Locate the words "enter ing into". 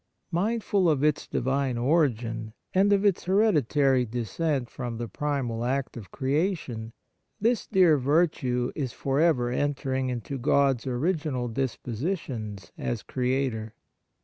9.51-10.39